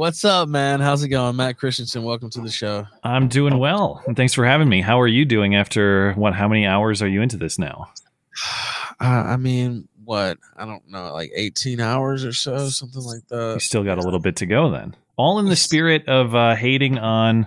[0.00, 0.80] What's up, man?
[0.80, 1.36] How's it going?
[1.36, 2.86] Matt Christiansen, welcome to the show.
[3.04, 4.02] I'm doing well.
[4.06, 4.80] And thanks for having me.
[4.80, 6.32] How are you doing after what?
[6.32, 7.92] How many hours are you into this now?
[9.02, 10.36] Uh, I mean, what?
[10.58, 13.54] I don't know, like 18 hours or so, something like that.
[13.54, 14.94] You still got a little bit to go then.
[15.16, 17.46] All in the spirit of uh, hating on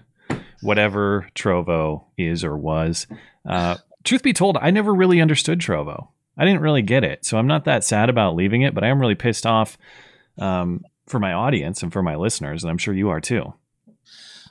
[0.61, 3.05] whatever Trovo is or was.
[3.47, 6.07] Uh, truth be told, I never really understood Trovo.
[6.35, 7.23] I didn't really get it.
[7.23, 9.77] So I'm not that sad about leaving it, but I am really pissed off
[10.39, 12.63] um, for my audience and for my listeners.
[12.63, 13.53] And I'm sure you are too.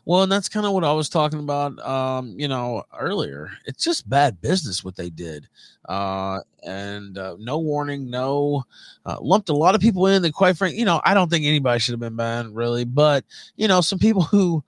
[0.05, 3.53] Well, and that's kind of what I was talking about, um, you know, earlier.
[3.67, 5.47] It's just bad business what they did,
[5.89, 8.65] uh, and uh, no warning, no
[9.07, 10.23] uh, lumped a lot of people in.
[10.23, 12.85] That, quite frankly, you know, I don't think anybody should have been banned, really.
[12.85, 14.65] But you know, some people who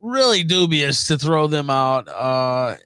[0.00, 2.76] really dubious to throw them out uh,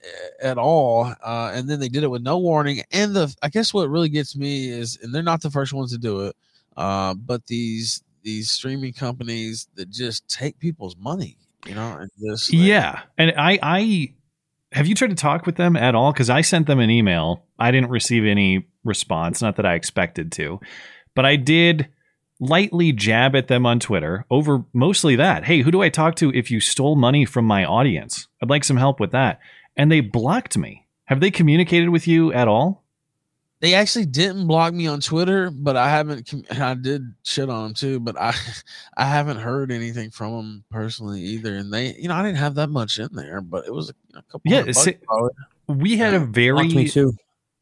[0.43, 2.83] at all, uh, and then they did it with no warning.
[2.93, 5.93] And the, I guess what really gets me is, and they're not the first ones
[5.93, 6.37] to do it,
[6.77, 12.53] uh, but these these streaming companies that just take people's money you know, and just
[12.53, 13.03] like, yeah.
[13.17, 14.15] And I, I
[14.73, 16.13] have you tried to talk with them at all?
[16.13, 17.45] Because I sent them an email.
[17.59, 19.41] I didn't receive any response.
[19.41, 20.61] Not that I expected to,
[21.15, 21.89] but I did
[22.41, 25.45] lightly jab at them on Twitter over mostly that.
[25.45, 28.27] Hey, who do I talk to if you stole money from my audience?
[28.43, 29.41] I'd like some help with that.
[29.77, 30.87] And they blocked me.
[31.07, 32.84] Have they communicated with you at all?
[33.65, 36.35] They actually didn't block me on Twitter, but I haven't.
[36.51, 38.35] I did shit on them too, but I,
[38.97, 41.57] I haven't heard anything from them personally either.
[41.57, 43.95] And they, you know, I didn't have that much in there, but it was a,
[44.09, 44.53] you know, couple.
[44.53, 44.97] Yeah, see,
[45.67, 46.69] we had a very.
[46.69, 47.15] Me too.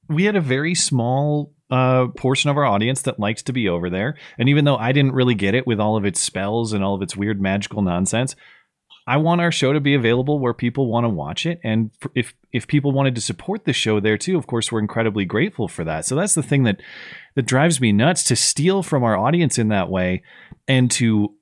[0.08, 3.88] We had a very small uh, portion of our audience that likes to be over
[3.88, 6.82] there, and even though I didn't really get it with all of its spells and
[6.82, 8.34] all of its weird magical nonsense,
[9.06, 12.34] I want our show to be available where people want to watch it, and if
[12.52, 15.84] if people wanted to support the show there too, of course, we're incredibly grateful for
[15.84, 16.04] that.
[16.04, 16.80] So that's the thing that
[17.34, 20.22] that drives me nuts to steal from our audience in that way,
[20.68, 21.34] and to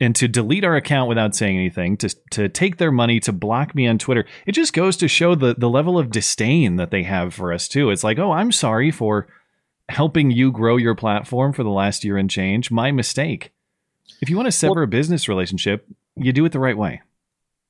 [0.00, 3.74] and to delete our account without saying anything, to to take their money, to block
[3.74, 4.26] me on Twitter.
[4.46, 7.68] It just goes to show the the level of disdain that they have for us
[7.68, 7.90] too.
[7.90, 9.28] It's like, oh, I'm sorry for
[9.88, 12.70] helping you grow your platform for the last year and change.
[12.70, 13.52] My mistake.
[14.20, 15.86] If you want to sever well, a business relationship,
[16.22, 17.02] you do it the right way.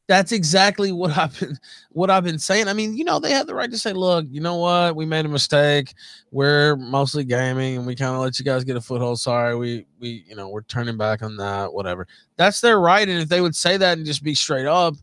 [0.09, 1.59] That's exactly what I've been
[1.91, 2.69] what I've been saying.
[2.69, 5.07] I mean, you know, they have the right to say, look, you know what, we
[5.07, 5.95] made a mistake.
[6.31, 9.21] We're mostly gaming and we kind of let you guys get a foothold.
[9.21, 12.07] Sorry, we we you know, we're turning back on that, whatever.
[12.37, 13.09] That's their right.
[13.09, 14.97] And if they would say that and just be straight up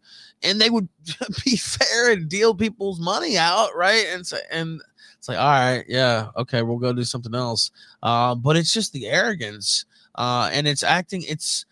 [0.44, 0.90] and they would
[1.46, 4.06] be fair and deal people's money out, right?
[4.12, 4.82] And say and
[5.20, 7.72] it's like, all right, yeah, okay, we'll go do something else.
[8.02, 11.66] Uh, but it's just the arrogance, uh, and it's acting, it's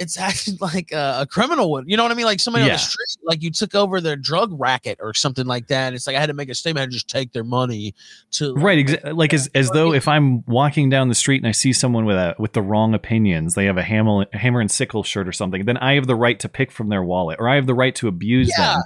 [0.00, 1.84] it's acting like a, a, criminal would.
[1.86, 2.24] You know what I mean?
[2.24, 2.72] Like somebody yeah.
[2.72, 5.94] on the street, like you took over their drug racket or something like that.
[5.94, 6.90] It's like I had to make a statement.
[6.90, 7.94] To just take their money
[8.32, 9.14] to right.
[9.14, 12.16] Like as as though if I'm walking down the street and I see someone with
[12.16, 15.66] a with the wrong opinions, they have a hammer hammer and sickle shirt or something,
[15.66, 17.94] then I have the right to pick from their wallet or I have the right
[17.96, 18.74] to abuse yeah.
[18.74, 18.82] them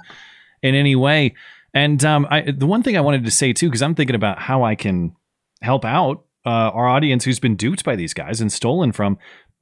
[0.61, 1.33] in any way.
[1.73, 4.39] And um, I, the one thing I wanted to say too, because I'm thinking about
[4.39, 5.15] how I can
[5.61, 9.17] help out uh, our audience who's been duped by these guys and stolen from.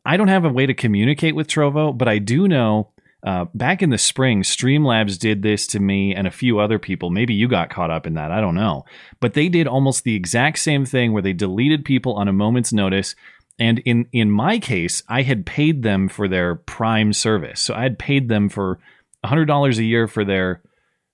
[0.06, 2.90] I don't have a way to communicate with Trovo, but I do know
[3.26, 7.10] uh, back in the spring, Streamlabs did this to me and a few other people.
[7.10, 8.32] Maybe you got caught up in that.
[8.32, 8.84] I don't know.
[9.22, 12.74] But they did almost the exact same thing where they deleted people on a moment's
[12.74, 13.16] notice.
[13.58, 17.62] And in, in my case, I had paid them for their prime service.
[17.62, 18.80] So I had paid them for
[19.24, 20.62] $100 a year for their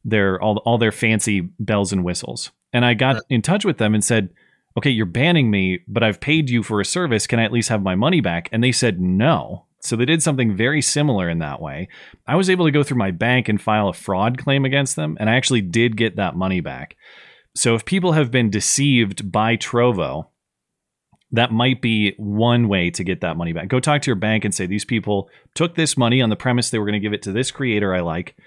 [0.05, 2.51] their all, all their fancy bells and whistles.
[2.72, 4.29] And I got in touch with them and said,
[4.79, 7.28] okay, you're banning me, but I've paid you for a service.
[7.28, 8.47] Can I at least have my money back?
[8.53, 9.66] And they said no.
[9.81, 11.90] So they did something very similar in that way.
[12.25, 15.17] I was able to go through my bank and file a fraud claim against them,
[15.19, 16.95] and I actually did get that money back.
[17.56, 20.28] So if people have been deceived by Trovo,
[21.31, 23.67] that might be one way to get that money back.
[23.67, 26.69] Go talk to your bank and say these people took this money on the premise
[26.69, 28.38] they were going to give it to this creator I like.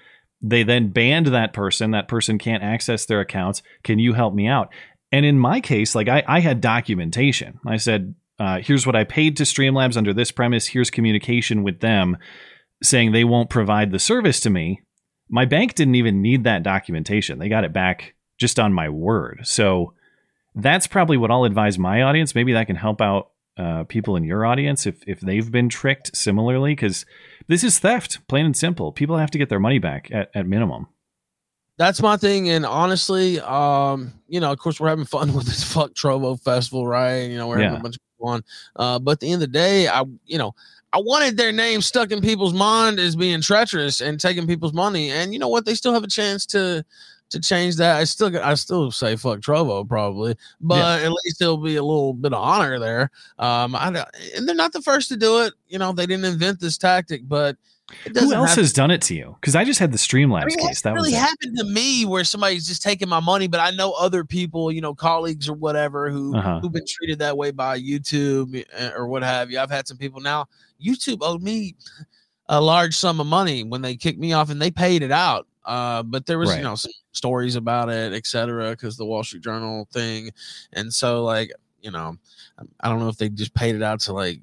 [0.41, 1.91] They then banned that person.
[1.91, 3.63] That person can't access their accounts.
[3.85, 4.73] Can you help me out?
[5.13, 7.61] And in my case, like I, I had documentation.
[7.67, 10.67] I said, uh, here's what I paid to Streamlabs under this premise.
[10.67, 12.17] Here's communication with them
[12.83, 14.81] saying they won't provide the service to me.
[15.29, 17.39] My bank didn't even need that documentation.
[17.39, 19.43] They got it back just on my word.
[19.45, 19.93] So
[20.55, 22.35] that's probably what I'll advise my audience.
[22.35, 26.17] Maybe that can help out uh, people in your audience if, if they've been tricked
[26.17, 27.07] similarly, because
[27.47, 28.93] this is theft, plain and simple.
[28.93, 30.89] People have to get their money back at, at minimum
[31.79, 32.51] that's my thing.
[32.51, 36.87] And honestly, um, you know, of course, we're having fun with this fuck Trovo festival,
[36.87, 37.23] right?
[37.23, 37.79] You know, we're having yeah.
[37.79, 38.45] a bunch of fun.
[38.77, 40.55] Uh, but at the end of the day, I, you know,
[40.93, 45.11] I wanted their name stuck in people's mind as being treacherous and taking people's money.
[45.11, 45.65] And you know what?
[45.65, 46.85] They still have a chance to
[47.31, 47.97] to change that.
[47.97, 51.07] I still I still say fuck Trovo probably, but yeah.
[51.07, 53.11] at least there'll be a little bit of honor there.
[53.39, 54.05] Um, I
[54.37, 55.55] and they're not the first to do it.
[55.67, 57.57] You know, they didn't invent this tactic, but
[58.19, 59.37] who else has done it to you?
[59.41, 60.83] Because I just had the Streamlabs I mean, case.
[60.83, 64.25] That really happened to me where somebody's just taking my money, but I know other
[64.25, 66.61] people, you know, colleagues or whatever, who uh-huh.
[66.61, 69.59] who've been treated that way by YouTube eh, or what have you.
[69.59, 70.47] I've had some people now.
[70.85, 71.77] YouTube owed me
[72.49, 75.47] a large sum of money when they kicked me off, and they paid it out.
[75.65, 76.59] Uh, but there was, right.
[76.59, 80.31] you know, some stories about it, etc., because the Wall Street Journal thing,
[80.73, 82.17] and so like, you know,
[82.81, 84.41] I don't know if they just paid it out to like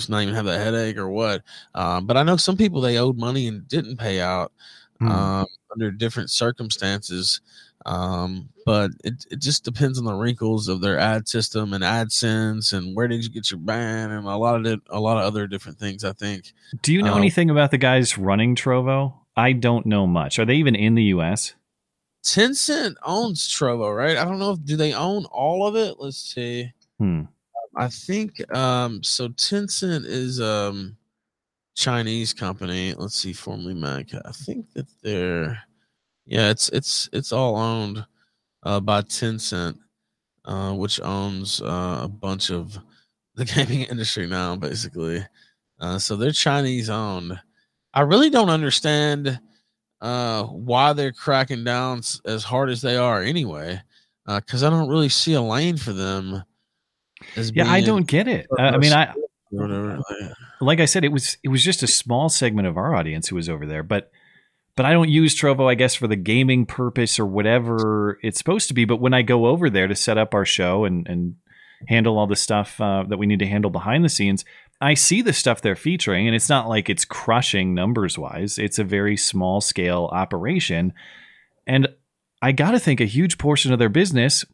[0.00, 1.42] just not even have that headache or what.
[1.74, 4.52] Um, but I know some people they owed money and didn't pay out
[5.00, 5.10] mm.
[5.10, 7.40] um, under different circumstances.
[7.86, 12.74] Um, but it, it just depends on the wrinkles of their ad system and AdSense
[12.74, 15.24] and where did you get your ban and a lot of it, a lot of
[15.24, 16.04] other different things.
[16.04, 16.52] I think.
[16.82, 19.14] Do you know um, anything about the guys running Trovo?
[19.36, 20.38] I don't know much.
[20.38, 21.54] Are they even in the U.S.?
[22.22, 24.18] Tencent owns Trovo, right?
[24.18, 24.52] I don't know.
[24.52, 25.96] If, do they own all of it?
[25.98, 26.72] Let's see.
[26.98, 27.22] Hmm.
[27.76, 30.96] I think um so Tencent is um
[31.76, 32.94] Chinese company.
[32.94, 34.08] Let's see, formerly Mac.
[34.14, 35.62] I think that they're
[36.26, 38.04] yeah, it's it's it's all owned
[38.64, 39.78] uh by Tencent,
[40.44, 42.78] uh, which owns uh, a bunch of
[43.36, 45.24] the gaming industry now, basically.
[45.80, 47.38] Uh, so they're Chinese owned.
[47.94, 49.40] I really don't understand
[50.00, 53.80] uh why they're cracking down as hard as they are anyway.
[54.26, 56.44] Uh, because I don't really see a lane for them
[57.52, 58.46] yeah, I don't get it.
[58.58, 59.14] Uh, I mean, I
[60.60, 63.36] like I said, it was it was just a small segment of our audience who
[63.36, 64.10] was over there, but
[64.76, 68.68] but I don't use Trovo, I guess, for the gaming purpose or whatever it's supposed
[68.68, 68.84] to be.
[68.84, 71.36] But when I go over there to set up our show and and
[71.88, 74.44] handle all the stuff uh, that we need to handle behind the scenes,
[74.80, 78.58] I see the stuff they're featuring, and it's not like it's crushing numbers wise.
[78.58, 80.92] It's a very small scale operation,
[81.66, 81.88] and
[82.40, 84.44] I got to think a huge portion of their business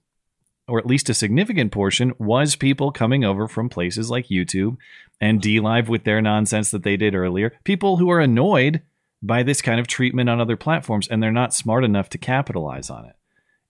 [0.68, 4.76] or at least a significant portion, was people coming over from places like YouTube
[5.20, 7.52] and DLive with their nonsense that they did earlier.
[7.64, 8.82] People who are annoyed
[9.22, 12.90] by this kind of treatment on other platforms and they're not smart enough to capitalize
[12.90, 13.16] on it.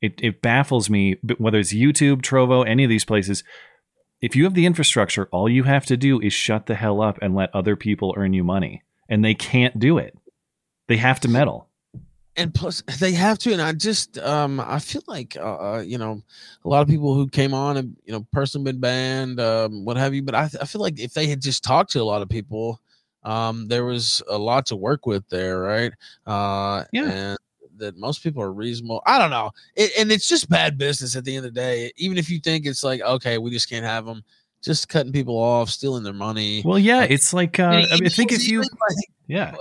[0.00, 3.44] It, it baffles me, whether it's YouTube, Trovo, any of these places.
[4.20, 7.18] If you have the infrastructure, all you have to do is shut the hell up
[7.22, 8.82] and let other people earn you money.
[9.08, 10.18] And they can't do it.
[10.88, 11.65] They have to meddle
[12.36, 15.98] and plus they have to and i just um i feel like uh, uh you
[15.98, 16.22] know
[16.64, 19.96] a lot of people who came on and you know person been banned um what
[19.96, 22.22] have you but I, I feel like if they had just talked to a lot
[22.22, 22.80] of people
[23.24, 25.92] um there was a lot to work with there right?
[26.26, 27.10] Uh yeah.
[27.10, 27.38] and
[27.78, 31.24] that most people are reasonable i don't know it, and it's just bad business at
[31.24, 33.84] the end of the day even if you think it's like okay we just can't
[33.84, 34.24] have them
[34.62, 36.62] just cutting people off stealing their money.
[36.64, 38.70] Well yeah it's like uh, i mean i think if you like,
[39.26, 39.54] yeah?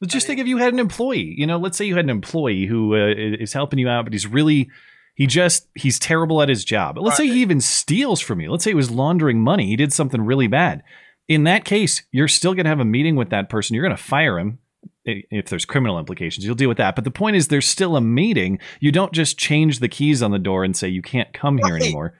[0.00, 1.96] But just I mean, think if you had an employee, you know, let's say you
[1.96, 4.70] had an employee who uh, is helping you out, but he's really,
[5.14, 6.96] he just, he's terrible at his job.
[6.96, 7.28] But let's right.
[7.28, 8.50] say he even steals from you.
[8.50, 9.66] Let's say he was laundering money.
[9.66, 10.82] He did something really bad.
[11.28, 13.74] In that case, you're still going to have a meeting with that person.
[13.74, 14.58] You're going to fire him.
[15.04, 16.94] If there's criminal implications, you'll deal with that.
[16.94, 18.58] But the point is, there's still a meeting.
[18.80, 21.74] You don't just change the keys on the door and say you can't come here
[21.74, 21.82] right.
[21.82, 22.14] anymore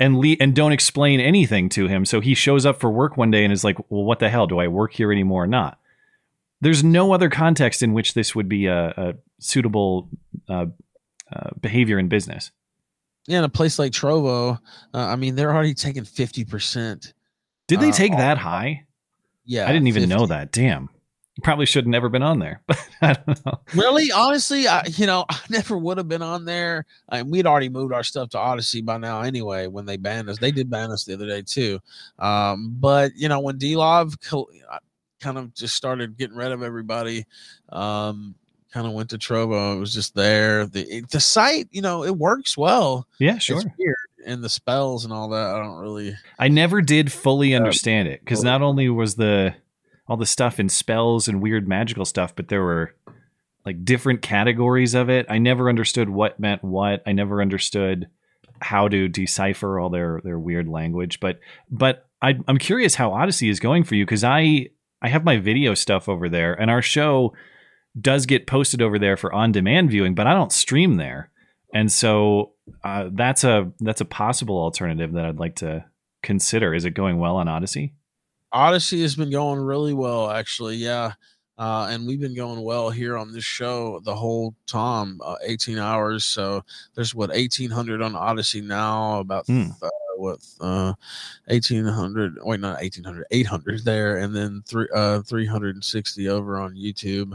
[0.00, 2.04] and le- and don't explain anything to him.
[2.04, 4.46] So he shows up for work one day and is like, "Well, what the hell?
[4.46, 5.78] Do I work here anymore or not?"
[6.60, 10.08] There's no other context in which this would be a, a suitable
[10.48, 10.66] uh,
[11.32, 12.50] uh, behavior in business.
[13.26, 14.58] Yeah, in a place like Trovo,
[14.92, 17.14] uh, I mean, they're already taking fifty percent.
[17.68, 18.86] Did they uh, take that high?
[19.44, 20.14] Yeah, I didn't even 50.
[20.14, 20.52] know that.
[20.52, 20.88] Damn,
[21.42, 22.62] probably should have never been on there.
[22.68, 23.60] But I don't know.
[23.74, 26.84] Really, honestly, I, you know, I never would have been on there.
[27.08, 29.68] I mean, we'd already moved our stuff to Odysee by now anyway.
[29.68, 31.80] When they banned us, they did ban us the other day too.
[32.18, 34.20] Um, but you know, when DLive
[35.20, 37.26] kind of just started getting rid of everybody.
[37.68, 38.34] Um,
[38.72, 39.76] kind of went to Trovo.
[39.76, 40.66] It was just there.
[40.66, 43.06] The the site, you know, it works well.
[43.18, 43.62] Yeah, sure.
[44.26, 46.14] And the spells and all that, I don't really.
[46.38, 49.54] I never did fully understand it because not only was the
[50.06, 52.94] all the stuff in spells and weird magical stuff, but there were
[53.64, 55.26] like different categories of it.
[55.28, 57.02] I never understood what meant what.
[57.06, 58.08] I never understood
[58.60, 61.20] how to decipher all their their weird language.
[61.20, 64.68] But but I, I'm curious how Odysee is going for you because I
[65.02, 67.32] I have my video stuff over there, and our show
[68.00, 71.30] does get posted over there for on demand viewing, but I don't stream there,
[71.74, 72.52] and so
[72.84, 75.84] uh, that's a that's a possible alternative that I'd like to
[76.22, 76.74] consider.
[76.74, 77.92] Is it going well on Odysee?
[78.52, 80.76] Odysee has been going really well, actually.
[80.76, 81.12] Yeah.
[81.58, 85.76] Uh, and we've been going well here on this show the whole time, uh, 18
[85.76, 86.24] hours.
[86.24, 86.64] So
[86.94, 89.70] there's what 1800 on Odysee now, about mm.
[90.16, 90.92] What uh
[91.46, 97.34] 1800 wait not 1800 800 there and then three uh 360 over on youtube.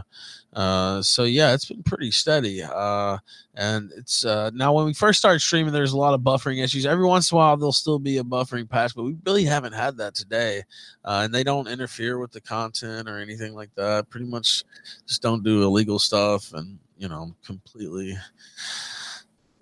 [0.53, 3.17] Uh so yeah it's been pretty steady uh
[3.55, 6.85] and it's uh now when we first started streaming there's a lot of buffering issues.
[6.85, 9.73] Every once in a while there'll still be a buffering patch but we really haven't
[9.73, 10.63] had that today
[11.03, 14.09] uh and they don't interfere with the content or anything like that.
[14.09, 14.63] Pretty much
[15.07, 18.17] just don't do illegal stuff and you know completely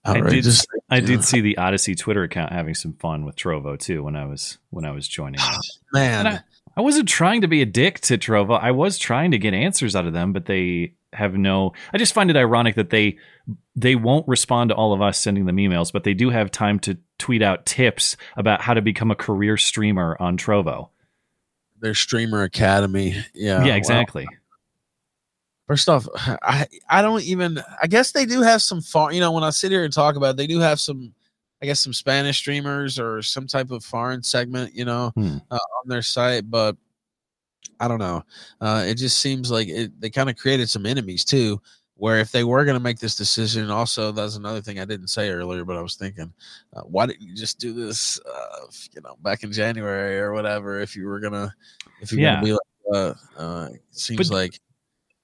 [0.06, 1.08] I did, outrageous I you know.
[1.08, 4.58] did see the Odysee Twitter account having some fun with Trovo too when I was
[4.70, 5.40] when I was joining.
[5.40, 5.66] it.
[5.94, 6.44] man And
[6.76, 8.60] I wasn't trying to be a dick to Trovo.
[8.60, 11.74] I was trying to get answers out of them, but they have no.
[11.94, 13.18] I just find it ironic that they
[13.76, 16.80] they won't respond to all of us sending them emails, but they do have time
[16.80, 20.90] to tweet out tips about how to become a career streamer on Trovo.
[21.80, 24.28] their streamer academy yeah yeah, exactly.
[25.74, 26.08] First off,
[26.44, 27.60] I I don't even.
[27.82, 29.16] I guess they do have some foreign.
[29.16, 31.14] You know, when I sit here and talk about, it, they do have some.
[31.62, 34.76] I guess some Spanish streamers or some type of foreign segment.
[34.76, 35.38] You know, Hmm.
[35.50, 36.78] uh, on their site, but
[37.80, 38.24] I don't know.
[38.62, 41.60] Uh, it just seems like it, they kind of created some enemies too.
[41.96, 45.08] Where if they were going to make this decision, also that's another thing I didn't
[45.08, 46.34] say earlier, but I was thinking,
[46.76, 48.20] uh, why didn't you just do this?
[48.20, 50.82] Uh, you know, back in January or whatever.
[50.82, 51.54] If you were gonna,
[52.02, 52.36] if you're Yeah.
[52.36, 52.60] gonna be like,
[52.94, 54.60] uh, uh, it seems But- like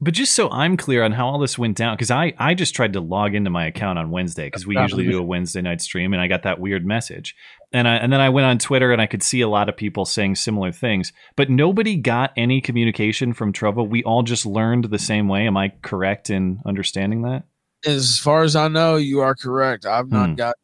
[0.02, 2.74] But just so I'm clear on how all this went down, because I, I just
[2.74, 5.82] tried to log into my account on Wednesday because we usually do a Wednesday night
[5.82, 7.36] stream, and I got that weird message,
[7.74, 9.76] and I and then I went on Twitter and I could see a lot of
[9.76, 13.86] people saying similar things, but nobody got any communication from Trovo.
[13.88, 15.46] We all just learned the same way.
[15.46, 17.44] Am I correct in understanding that?
[17.86, 19.86] as far as I know, you are correct.
[19.86, 20.36] I've not Hmm.
[20.36, 20.56] got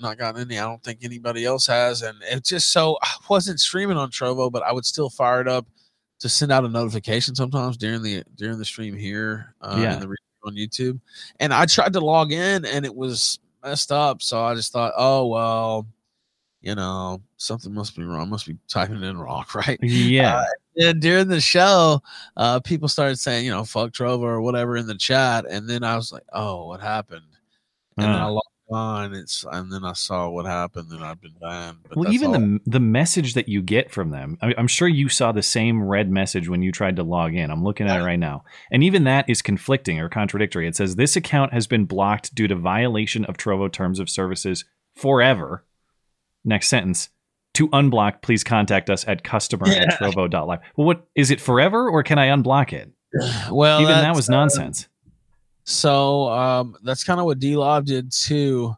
[0.00, 0.58] not gotten any.
[0.58, 4.52] I don't think anybody else has, and it's just so I wasn't streaming on Trovo,
[4.52, 5.66] but I would still fire it up
[6.20, 9.94] to send out a notification sometimes during the during the stream here uh, Yeah.
[9.94, 11.00] in the on YouTube.
[11.40, 14.22] And I tried to log in, and it was messed up.
[14.22, 15.86] So I just thought, oh well,
[16.60, 18.20] you know, something must be wrong.
[18.20, 19.78] I must be typing in wrong, right?
[19.82, 20.44] Yeah.
[20.76, 22.02] and during the show,
[22.36, 25.44] uh, people started saying, you know, fuck Trovo or whatever in the chat.
[25.48, 27.22] And then I was like, oh, what happened?
[27.96, 28.30] And then I Uh.
[28.30, 29.14] logged on.
[29.14, 31.78] It's and then I saw what happened, and I've been banned.
[31.88, 32.40] But well, even all.
[32.40, 35.82] the the message that you get from them, I, I'm sure you saw the same
[35.82, 37.50] red message when you tried to log in.
[37.50, 40.66] I'm looking at it right now, and even that is conflicting or contradictory.
[40.66, 44.64] It says this account has been blocked due to violation of Trovo terms of services
[44.94, 45.64] forever.
[46.44, 47.10] Next sentence.
[47.54, 50.60] To unblock, please contact us at customer at trovo.live.
[50.76, 52.92] Well, what is it forever or can I unblock it?
[53.50, 54.87] well, even that was uh, nonsense.
[55.68, 58.74] So um, that's kind of what DLive did too,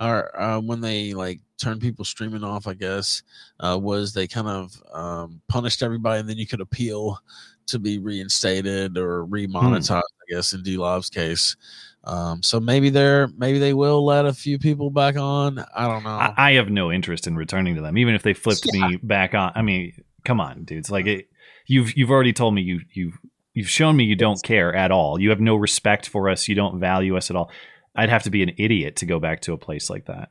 [0.00, 2.66] or uh, when they like turned people streaming off.
[2.66, 3.22] I guess
[3.60, 7.18] uh, was they kind of um, punished everybody, and then you could appeal
[7.66, 10.00] to be reinstated or remonetized.
[10.00, 11.56] I guess in DLive's case.
[12.04, 15.62] Um, so maybe they're maybe they will let a few people back on.
[15.76, 16.08] I don't know.
[16.08, 19.34] I, I have no interest in returning to them, even if they flipped me back
[19.34, 19.52] on.
[19.54, 19.92] I mean,
[20.24, 20.90] come on, dudes.
[20.90, 21.28] Like it,
[21.66, 23.12] you've you've already told me you you
[23.60, 25.20] you've shown me you don't care at all.
[25.20, 26.48] You have no respect for us.
[26.48, 27.50] You don't value us at all.
[27.94, 30.30] I'd have to be an idiot to go back to a place like that.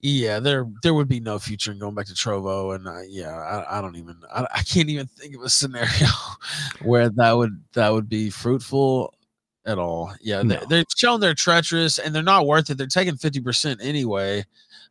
[0.00, 3.78] yeah, there there would be no future in going back to Trovo, and yeah, I,
[3.78, 6.08] I don't even I, I can't even think of a scenario
[6.82, 9.14] where that would that would be fruitful
[9.66, 10.12] at all.
[10.22, 10.56] Yeah, No.
[10.56, 12.78] they, they've shown they're treacherous and they're not worth it.
[12.78, 14.44] They're taking fifty percent anyway.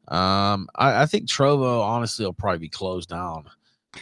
[0.07, 3.45] Um, I, I think Trovo honestly will probably be closed down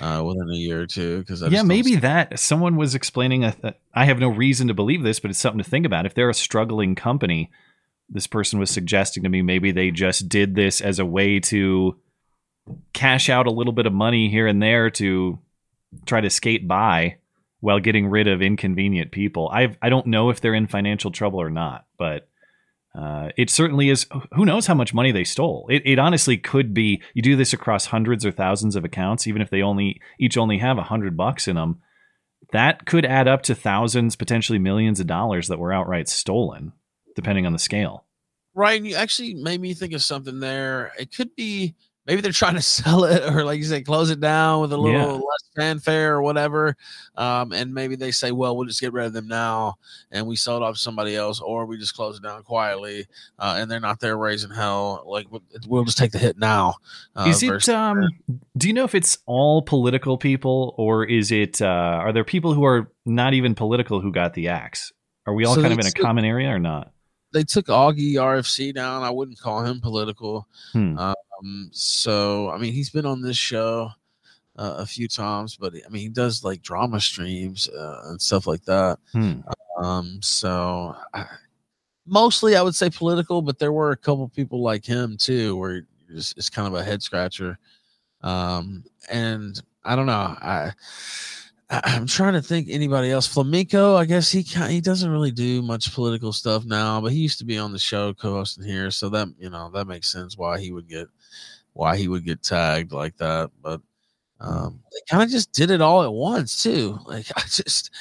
[0.01, 3.51] uh, within a year or two because yeah, maybe that someone was explaining.
[3.93, 6.05] I have no reason to believe this, but it's something to think about.
[6.05, 7.51] If they're a struggling company,
[8.09, 11.97] this person was suggesting to me maybe they just did this as a way to
[12.93, 15.39] cash out a little bit of money here and there to
[16.05, 17.17] try to skate by
[17.61, 19.49] while getting rid of inconvenient people.
[19.51, 22.28] I I don't know if they're in financial trouble or not, but
[22.99, 24.05] uh, it certainly is.
[24.33, 25.67] Who knows how much money they stole?
[25.69, 27.01] It, it honestly could be.
[27.13, 30.57] You do this across hundreds or thousands of accounts, even if they only each only
[30.57, 31.79] have a hundred bucks in them.
[32.51, 36.73] That could add up to thousands, potentially millions of dollars that were outright stolen,
[37.15, 38.05] depending on the scale.
[38.53, 38.81] right.
[38.81, 40.91] You actually made me think of something there.
[40.99, 41.75] It could be
[42.09, 44.77] maybe they're trying to sell it or like you said, close it down with a
[44.77, 45.05] little Yeah.
[45.13, 46.75] less fanfare or whatever.
[47.15, 49.75] Um, and maybe they say, well, we'll just get rid of them now
[50.09, 53.05] and we sell it off to somebody else, or we just close it down quietly.
[53.37, 55.03] Uh, and they're not there raising hell.
[55.05, 55.27] Like
[55.67, 56.75] we'll- just take the hit now.
[57.15, 57.69] Uh, is it?
[57.69, 58.01] Um,
[58.57, 61.61] do you know if it's all political people, or is it?
[61.61, 64.91] Uh, are there people who are not even political who got the axe?
[65.27, 66.91] Are we all So kind of in a common area or not?
[67.31, 69.03] they took Augie RFC down.
[69.03, 70.47] I wouldn't call him political.
[70.73, 70.97] Hmm.
[71.39, 73.91] Um, so I mean, he's been on this show
[74.57, 78.47] uh, a few times, but I mean, he does like drama streams uh, and stuff
[78.47, 78.99] like that.
[79.13, 79.39] Hmm.
[79.77, 81.25] Um, so I,
[82.05, 85.85] mostly I would say political, but there were a couple people like him too, where
[86.09, 87.57] it's, it's kind of a head scratcher.
[88.21, 90.13] Um, and I don't know.
[90.13, 90.73] I,
[91.69, 93.27] I'm trying to think anybody else.
[93.27, 97.37] Flamenco, I guess he he doesn't really do much political stuff now, but he used
[97.39, 100.59] to be on the show co-hosting here, so that you know that makes sense why
[100.59, 101.07] he would get
[101.73, 103.51] why he would get tagged like that.
[103.61, 103.81] But
[104.39, 106.99] um, they kind of just did it all at once too.
[107.05, 107.91] Like I just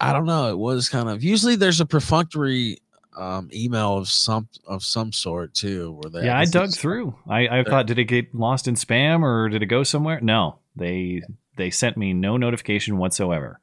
[0.00, 0.50] I don't know.
[0.50, 2.78] It was kind of usually there's a perfunctory
[3.16, 5.98] um, email of some of some sort too.
[6.02, 7.14] Where they yeah, I, dug through.
[7.28, 10.20] I, I thought did it get lost in spam or did it go somewhere?
[10.20, 11.22] No, they
[11.56, 13.60] they sent me no notification whatsoever.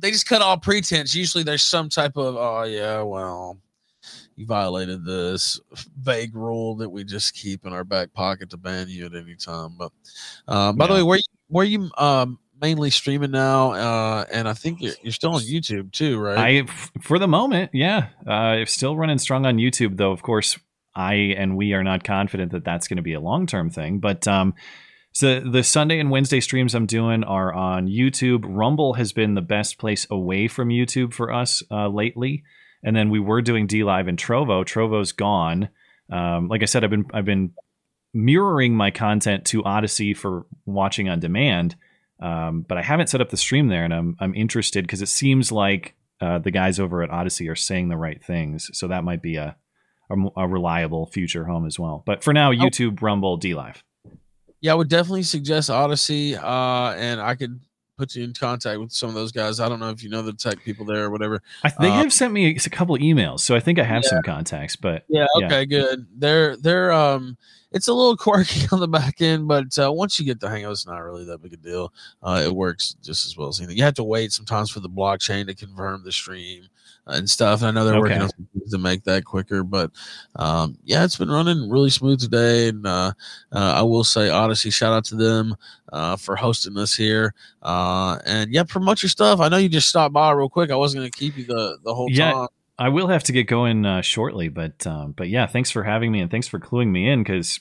[0.00, 1.14] They just cut all pretense.
[1.14, 3.58] Usually there's some type of oh yeah, well
[4.42, 5.60] you violated this
[5.98, 9.36] vague rule that we just keep in our back pocket to ban you at any
[9.36, 9.76] time.
[9.78, 9.92] But
[10.46, 10.88] uh, by yeah.
[10.88, 14.94] the way, where you, where you um, mainly streaming now, uh, and I think you're,
[15.02, 16.38] you're, still on YouTube too, right?
[16.38, 16.66] I
[17.00, 20.12] for the moment, yeah, uh, still running strong on YouTube, though.
[20.12, 20.58] Of course,
[20.94, 23.98] I and we are not confident that that's going to be a long term thing,
[23.98, 24.26] but.
[24.28, 24.54] Um,
[25.14, 28.46] so the Sunday and Wednesday streams I'm doing are on YouTube.
[28.48, 32.44] Rumble has been the best place away from YouTube for us uh, lately
[32.82, 34.64] and then we were doing DLive and Trovo.
[34.64, 35.68] Trovo's gone.
[36.10, 37.52] Um, like I said, I've been I've been
[38.12, 41.76] mirroring my content to Odysee for watching on demand,
[42.20, 45.08] um, but I haven't set up the stream there, and I'm I'm interested because it
[45.08, 49.04] seems like uh, the guys over at Odysee are saying the right things, so that
[49.04, 49.56] might be a,
[50.10, 52.02] a, a reliable future home as well.
[52.06, 52.52] But for now.
[52.52, 53.82] YouTube, Rumble, DLive.
[54.60, 57.60] Yeah, I would definitely suggest Odysee, uh, and I could
[58.02, 59.60] put you in contact with some of those guys.
[59.60, 61.40] I don't know if you know the tech people there or whatever.
[61.62, 64.10] I, they um, have sent me a couple emails, so I think I have yeah.
[64.10, 64.74] some contacts.
[64.74, 65.64] But yeah, okay, yeah.
[65.64, 66.06] good.
[66.16, 67.38] They're they're um,
[67.70, 70.64] it's a little quirky on the back end, but uh, once you get the hang
[70.64, 71.92] of it, it's not really that big a deal.
[72.24, 73.76] Uh, it works just as well as anything.
[73.76, 76.66] You have to wait sometimes for the blockchain to confirm the stream
[77.06, 77.62] and stuff.
[77.62, 78.00] I know they're okay.
[78.00, 79.90] working on some things to make that quicker, but
[80.36, 82.68] um, yeah, it's been running really smooth today.
[82.68, 83.12] And uh,
[83.52, 85.56] uh, I will say, Odysee, shout out to them
[85.92, 87.34] uh, for hosting us here.
[87.62, 89.40] Uh, and yeah, promote your stuff.
[89.40, 90.70] I know you just stopped by real quick.
[90.70, 92.32] I wasn't going to keep you the the whole yeah.
[92.32, 92.48] time.
[92.78, 96.10] I will have to get going uh, shortly, but um, but yeah, thanks for having
[96.10, 97.60] me and thanks for cluing me in because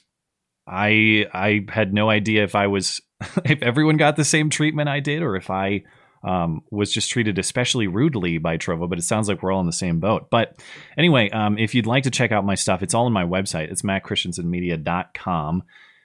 [0.66, 3.02] I I had no idea if I was
[3.46, 5.84] if everyone got the same treatment I did or if I
[6.24, 9.66] um, was just treated especially rudely by Trovo, but it sounds like we're all in
[9.66, 10.30] the same boat.
[10.30, 10.62] But
[10.98, 13.72] anyway, um, if you'd like to check out my stuff, it's all on my website.
[13.72, 15.64] It's mattchristiansenmedia.com.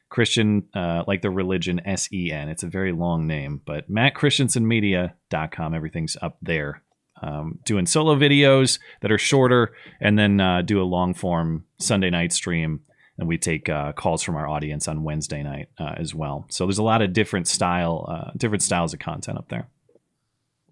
[0.09, 2.49] Christian, uh, like the religion, S E N.
[2.49, 5.75] It's a very long name, but mattchristiansenmedia.com.
[5.75, 6.83] Everything's up there.
[7.23, 12.11] Um, doing solo videos that are shorter and then uh, do a long form Sunday
[12.11, 12.81] night stream.
[13.19, 16.45] And we take uh, calls from our audience on Wednesday night uh, as well.
[16.51, 19.69] So there's a lot of different style, uh, different styles of content up there.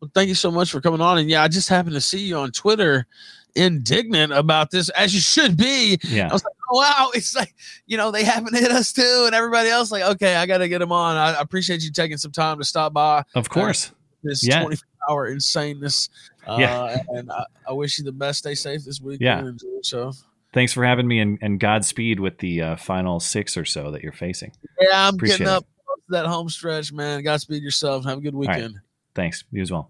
[0.01, 1.19] Well, thank you so much for coming on.
[1.19, 3.07] And yeah, I just happened to see you on Twitter
[3.55, 5.99] indignant about this, as you should be.
[6.03, 6.29] Yeah.
[6.29, 7.11] I was like, oh, wow.
[7.15, 7.55] It's like,
[7.87, 9.23] you know, they haven't hit us too.
[9.27, 11.17] And everybody else, like, okay, I got to get them on.
[11.17, 13.25] I, appreciate you taking some time to stop by.
[13.35, 13.91] Of course.
[13.91, 14.63] Uh, this yeah.
[14.63, 16.09] 24 hour insaneness.
[16.47, 17.03] Uh, yeah.
[17.09, 18.41] And I, I, wish you the best.
[18.41, 19.21] Stay safe this week.
[19.21, 19.51] Yeah.
[19.83, 20.13] So.
[20.53, 24.03] Thanks for having me and, and Godspeed with the uh, final six or so that
[24.03, 24.53] you're facing.
[24.81, 25.67] Yeah, I'm Appreciate getting up
[26.09, 27.23] that home stretch, man.
[27.23, 28.05] Godspeed yourself.
[28.05, 28.75] Have a good weekend.
[28.75, 28.83] Right.
[29.15, 29.45] Thanks.
[29.51, 29.83] You as well.